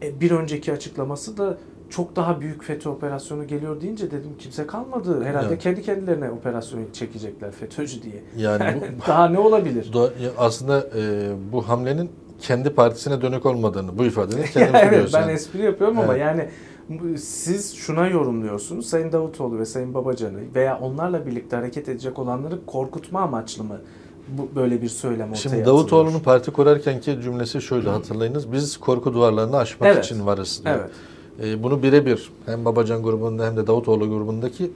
[0.03, 1.59] E, bir önceki açıklaması da
[1.91, 5.25] çok daha büyük FETÖ operasyonu geliyor deyince dedim kimse kalmadı.
[5.25, 5.63] Herhalde Evet.
[5.63, 8.23] kendi kendilerine operasyon çekecekler FETÖ'cü diye.
[8.37, 9.91] Yani bu, daha ne olabilir?
[9.95, 15.21] ya aslında e, bu hamlenin kendi partisine dönük olmadığını, bu ifadenin Ya kendimiz evet ben
[15.21, 15.33] yani.
[15.33, 16.21] espri yapıyorum ama Evet.
[16.27, 16.49] yani
[16.89, 18.87] bu- siz şuna yorumluyorsunuz.
[18.87, 23.81] Sayın Davutoğlu ve Sayın Babacan'ı veya onlarla birlikte hareket edecek olanları korkutma amaçlı mı
[24.29, 25.65] bu böyle bir söylem ortaya Şimdi?
[25.65, 28.53] Davutoğlu'nun parti kurarkenki cümlesi şuydu hatırlayınız.
[28.53, 30.05] Biz korku duvarlarını aşmak Evet.
[30.05, 30.77] için varız diyor.
[30.81, 30.91] Evet.
[31.43, 34.71] E, bunu birebir hem Babacan grubunda hem de Davutoğlu grubundaki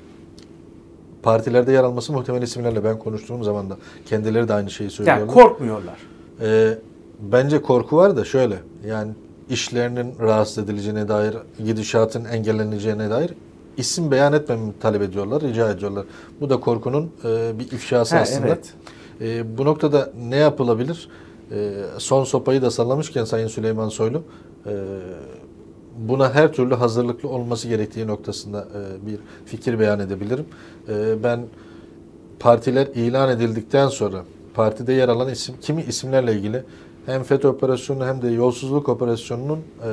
[1.23, 5.21] partilerde yer alması muhtemel isimlerle ben konuştuğum zaman da kendileri de aynı şeyi söylüyorlar.
[5.27, 5.97] Yani korkmuyorlar.
[6.41, 6.79] E,
[7.21, 9.13] bence korku var da şöyle yani
[9.51, 13.31] işlerinin rahatsız edileceğine dair, gidişatın engelleneceğine dair
[13.77, 16.05] isim beyan etmemi talep ediyorlar, rica ediyorlar.
[16.41, 18.47] Bu da korkunun e, bir ifşası Ha, aslında.
[18.47, 18.75] evet.
[19.21, 21.09] E, bu noktada ne yapılabilir?
[21.53, 24.23] E, son sopayı da sallamışken Sayın Süleyman Soylu
[24.67, 24.71] e,
[25.99, 30.47] buna her türlü hazırlıklı olması gerektiği noktasında e, bir fikir beyan edebilirim.
[30.89, 31.41] E, ben
[32.41, 34.25] partiler ilan edildikten sonra
[34.55, 36.65] partide yer alan isim kimi isimlerle ilgili
[37.07, 39.91] hem FETÖ operasyonu hem de yolsuzluk operasyonunun e,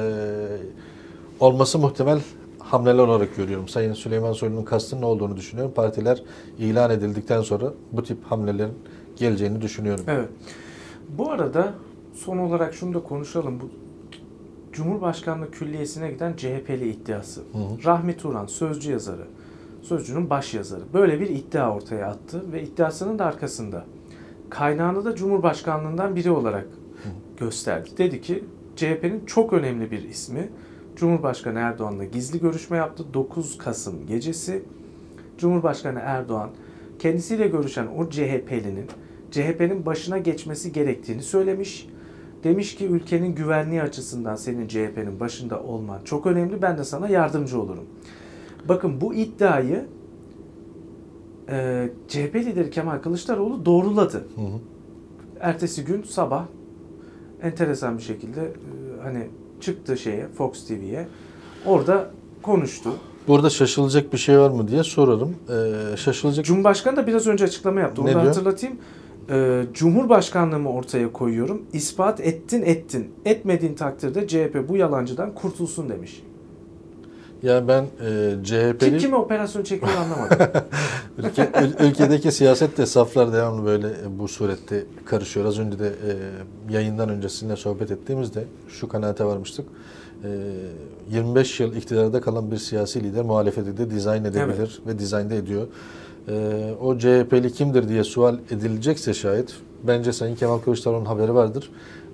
[1.40, 2.20] olması muhtemel
[2.60, 3.68] hamleler olarak görüyorum.
[3.68, 5.74] Sayın Süleyman Soylu'nun kastının ne olduğunu düşünüyorum.
[5.76, 6.24] Partiler
[6.60, 8.74] ilan edildikten sonra bu tip hamlelerin
[9.16, 10.06] geleceğini düşünüyorum.
[10.08, 10.30] Evet.
[11.10, 11.74] Bu arada
[12.16, 13.60] son olarak şunu da konuşalım.
[13.62, 13.70] Bu
[14.78, 17.42] Cumhurbaşkanlığı Külliyesi'ne giden CHP'li iddiası.
[17.42, 17.86] hı.
[17.86, 19.28] Rahmi Turan, sözcü yazarı,
[19.82, 20.84] sözcünün baş yazarı.
[20.94, 23.86] Böyle bir iddia ortaya attı ve iddiasının da arkasında
[24.50, 26.66] kaynağını da Cumhurbaşkanlığından biri olarak
[27.38, 27.90] gösterdi.
[27.98, 28.44] Dedi ki
[28.76, 30.50] CHP'nin çok önemli bir ismi
[30.96, 34.64] Cumhurbaşkanı Erdoğan'la gizli görüşme yaptı 9 Kasım gecesi.
[35.38, 36.50] Cumhurbaşkanı Erdoğan
[37.00, 38.86] kendisiyle görüşen o CHP'linin
[39.32, 41.88] CHP'nin başına geçmesi gerektiğini söylemiş.
[42.44, 46.62] Demiş ki ülkenin güvenliği açısından senin CHP'nin başında olman çok önemli.
[46.62, 47.86] Ben de sana yardımcı olurum.
[48.70, 49.86] Bakın bu iddiayı
[51.50, 54.18] e, CHP lideri Kemal Kılıçdaroğlu doğruladı.
[54.18, 54.60] Hı hı.
[55.40, 56.46] Ertesi gün sabah
[57.42, 58.52] enteresan bir şekilde e,
[59.04, 59.28] hani
[59.62, 61.08] çıktı şeye Fox TV'ye.
[61.66, 62.90] Orada konuştu.
[63.28, 65.36] Burada şaşılacak bir şey var mı diye sorarım.
[65.94, 68.02] Ee, şaşılacak Cumhurbaşkanı da biraz önce açıklama yaptı.
[68.02, 68.28] Onu Ne da diyor?
[68.34, 68.78] hatırlatayım.
[69.30, 71.62] Ee, Cumhurbaşkanlığımı ortaya koyuyorum.
[71.74, 73.12] İspat ettin ettin.
[73.26, 76.24] Etmediğin takdirde CHP bu yalancıdan kurtulsun demiş.
[77.44, 80.38] ya ben e, Kim CHP'li kime operasyon çekiyor anlamadım.
[81.18, 85.46] Ülke, ül- ülkedeki siyaset de saflar devamlı böyle e, bu surette karışıyor.
[85.46, 86.12] Az önce de e,
[86.74, 89.66] yayından önce sizinle sohbet ettiğimizde şu kanaate varmıştık.
[90.24, 90.30] E,
[91.12, 95.68] 25 yıl iktidarda kalan bir siyasi lider muhalefeti de dizayn edebilir ve dizayn ediyor.
[96.28, 101.72] E, o CHP'li kimdir diye sual edilecekse şayet bence Sayın Kemal Kılıçdaroğlu'nun haberi vardır.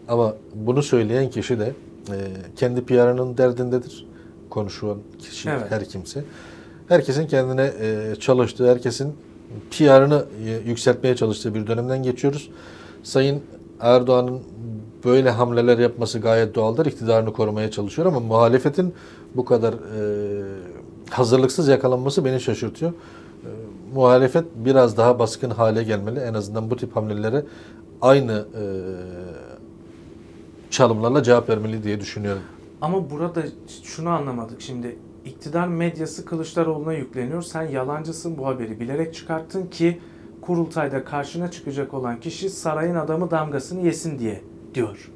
[0.08, 1.74] Ama bunu söyleyen kişi de
[2.10, 2.16] e,
[2.56, 4.08] kendi PR'ının derdindedir.
[4.50, 5.72] Konuşulan kişi Evet.
[5.72, 6.24] her kimse.
[6.88, 9.14] Herkesin kendine e, çalıştığı, herkesin
[9.72, 12.50] PR'ını e, yükseltmeye çalıştığı bir dönemden geçiyoruz.
[13.04, 13.42] Sayın
[13.80, 14.40] Erdoğan'ın
[15.06, 16.86] böyle hamleler yapması gayet doğaldır.
[16.86, 18.94] İktidarını korumaya çalışıyor ama muhalefetin
[19.36, 19.78] bu kadar e,
[21.10, 22.94] hazırlıksız yakalanması beni şaşırtıyor.
[23.94, 26.20] Muhalefet biraz daha baskın hale gelmeli.
[26.20, 27.46] En azından bu tip hamlelere
[28.02, 28.64] aynı e,
[30.70, 32.42] çalımlarla cevap vermeli diye düşünüyorum.
[32.82, 33.44] Ama burada
[33.84, 34.98] şunu anlamadık şimdi.
[35.26, 37.42] iktidar medyası Kılıçdaroğlu'na yükleniyor.
[37.42, 40.00] Sen yalancısın bu haberi bilerek çıkarttın ki
[40.42, 44.42] kurultayda karşına çıkacak olan kişi sarayın adamı damgasını yesin diye
[44.74, 45.12] diyor.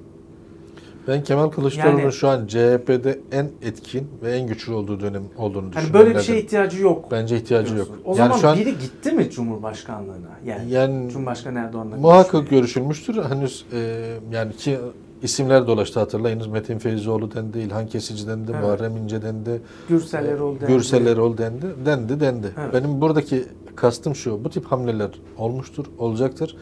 [1.08, 5.72] Ben Kemal Kılıçdaroğlu'nun Yani- şu an CHP'de en etkin ve en güçlü olduğu dönem olduğunu
[5.72, 5.94] düşünüyorum.
[5.94, 7.12] böyle bir şeye ihtiyacı yok.
[7.12, 7.88] Bence ihtiyacı yok.
[7.88, 8.04] diyorsun.
[8.06, 10.40] O yani zaman şu an biri gitti mi Cumhurbaşkanlığına?
[10.46, 13.24] Yani, yani Cumhurbaşkanı Erdoğan'la muhakkak görüşülmüştür.
[13.24, 14.80] Henüz e, yani ki
[15.24, 16.48] isimler dolaştı hatırlayınız.
[16.48, 18.64] Metin Feyzoğlu dendi, İlhan Kesici dendi, Evet.
[18.64, 20.74] Muharrem İnce dendi, Gürsel Erol dendi.
[20.74, 22.48] Gürsel Erol dendi, dendi, dendi.
[22.60, 22.74] Evet.
[22.74, 23.44] Benim buradaki
[23.76, 26.58] kastım şu, bu tip hamleler olmuştur, olacaktır.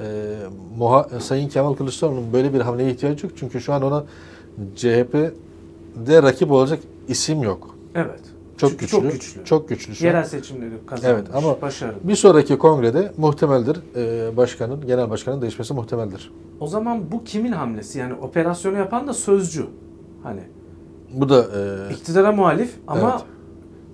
[0.00, 3.34] E, Sayın Kemal Kılıçdaroğlu'nun böyle bir hamleye ihtiyacı yok.
[3.38, 4.04] Çünkü şu an ona
[4.76, 7.74] CHP'de rakip olacak isim yok.
[7.94, 8.20] Evet.
[8.56, 8.98] Çok Çünkü güçlü.
[9.00, 9.44] Çok güçlü.
[9.44, 10.04] Çok güçlü şu.
[10.04, 11.18] Yerel seçimleri kazanmış.
[11.20, 11.94] Evet, ama- başarılı.
[12.04, 13.78] Bir sonraki kongrede muhtemeldir.
[13.96, 16.32] e, başkanın, genel başkanın değişmesi muhtemeldir.
[16.60, 17.98] O zaman bu kimin hamlesi?
[17.98, 19.66] Yani operasyonu yapan da sözcü.
[20.22, 20.40] Hani
[21.12, 21.46] Bu da
[21.90, 23.37] e, iktidara muhalif ama Evet.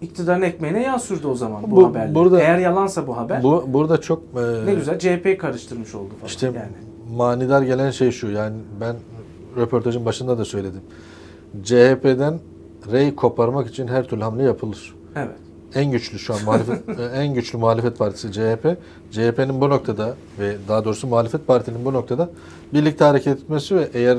[0.05, 2.14] İktidarın ekmeğine yağ sürdü o zaman bu, Bu- haberler.
[2.14, 6.27] burada- Eğer yalansa bu haber bu burada çok e, ne güzel CHP'yi karıştırmış oldu falan.
[6.27, 7.17] İşte yani.
[7.17, 8.31] manidar gelen şey şu.
[8.31, 8.97] Yani ben
[9.57, 10.81] röportajın başında da söyledim.
[11.62, 12.38] CHP'den
[12.93, 14.95] rey koparmak için her türlü hamle yapılır.
[15.17, 15.35] Evet.
[15.75, 18.77] En güçlü şu an muhalefet e, en güçlü muhalefet partisi CHP.
[19.11, 22.31] CHP'nin bu noktada ve daha doğrusu muhalefet partinin bu noktada
[22.73, 24.19] birlikte hareket etmesi ve eğer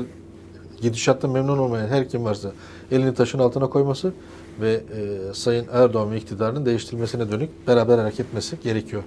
[0.80, 2.50] gidişattan memnun olmayan her kim varsa
[2.90, 4.12] elini taşın altına koyması
[4.60, 9.02] ve e, Sayın Erdoğan ve iktidarının değiştirilmesine dönük beraber hareket etmesi gerekiyor.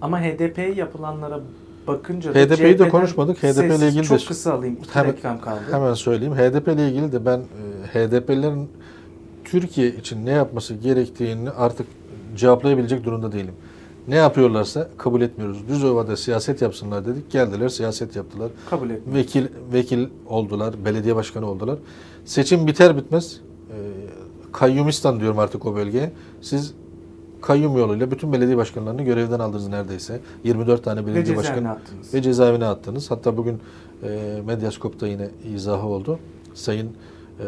[0.00, 1.40] Ama HDP'ye yapılanlara
[1.86, 3.38] bakınca da HDP'yi de konuşmadık.
[3.42, 4.76] HDP ile ilgili de- çok kısa alayım.
[4.82, 5.60] İki Hemen- dakikam kaldı.
[5.70, 6.34] Hemen söyleyeyim.
[6.34, 7.42] HDP ile ilgili de ben e,
[7.98, 8.68] HDP'lerin
[9.44, 11.86] Türkiye için ne yapması gerektiğini artık
[12.36, 13.54] cevaplayabilecek durumda değilim.
[14.08, 15.68] Ne yapıyorlarsa kabul etmiyoruz.
[15.68, 17.30] Düzova'da siyaset yapsınlar dedik.
[17.30, 18.48] Geldiler siyaset yaptılar.
[18.70, 19.14] Kabul etmiyorum.
[19.14, 21.78] Vekil vekil oldular, belediye başkanı oldular.
[22.24, 23.76] Seçim biter bitmez e,
[24.52, 26.12] kayyumistan diyorum artık o bölgeye.
[26.40, 26.74] Siz
[27.42, 30.20] kayyum yoluyla bütün belediye başkanlarını görevden aldınız neredeyse.
[30.44, 32.14] 24 tane belediye başkanı attınız.
[32.14, 33.10] ve cezaevine attınız.
[33.10, 33.60] Hatta bugün
[34.02, 36.18] e, Medyaskop'ta yine izahı oldu.
[36.54, 36.86] Sayın
[37.40, 37.44] e,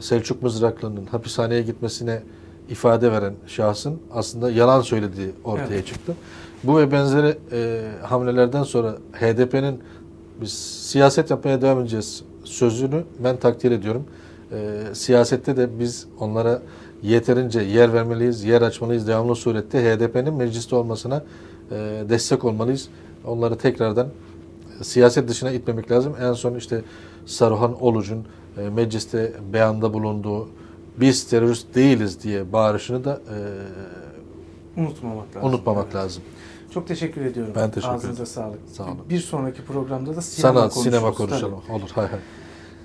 [0.00, 2.22] Selçuk Mızraklı'nın hapishaneye gitmesine
[2.70, 5.86] ifade veren şahsın aslında yalan söylediği ortaya Evet.
[5.86, 6.14] çıktı.
[6.64, 9.80] Bu ve benzeri e, hamlelerden sonra HDP'nin
[10.40, 14.04] biz siyaset yapmaya devam edeceğiz sözünü ben takdir ediyorum.
[14.52, 16.62] E, siyasette de biz onlara
[17.02, 19.08] yeterince yer vermeliyiz, yer açmalıyız.
[19.08, 21.24] Devamlı surette HDP'nin mecliste olmasına
[21.70, 21.74] e,
[22.08, 22.88] destek olmalıyız.
[23.26, 24.08] Onları tekrardan
[24.80, 26.14] e, siyaset dışına itmemek lazım.
[26.20, 26.82] En son işte
[27.26, 28.24] Saruhan Oluc'un
[28.58, 30.48] e, mecliste beyanda bulunduğu
[31.00, 33.20] biz terörist değiliz diye bağırışını da
[34.76, 35.48] Unutmamak e, lazım.
[35.50, 36.22] unutmamak lazım.
[36.74, 37.52] Çok teşekkür ediyorum.
[37.56, 38.26] Ben teşekkür Ağzınıza ederim.
[38.26, 38.58] sağlık.
[38.72, 38.98] Sağ olun.
[39.10, 40.82] Bir sonraki programda da sinema Sanat, konuşuruz.
[40.84, 41.16] sinema Tabii.
[41.16, 41.60] konuşalım.
[41.70, 41.90] Olur.
[41.94, 42.18] Hay hay.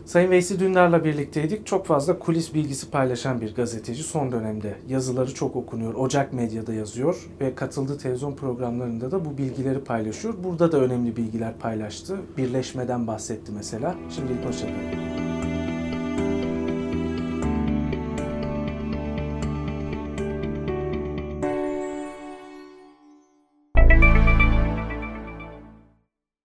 [0.10, 1.66] Sayın Veysi Dündar'la birlikteydik.
[1.66, 4.04] Çok fazla kulis bilgisi paylaşan bir gazeteci.
[4.04, 5.94] Son dönemde yazıları çok okunuyor.
[5.94, 10.34] Ocak Medya'da yazıyor ve katıldığı televizyon programlarında da bu bilgileri paylaşıyor.
[10.44, 12.18] Burada da önemli bilgiler paylaştı.
[12.38, 13.96] Birleşmeden bahsetti mesela.
[14.10, 15.29] Şimdilik hoşçakalın.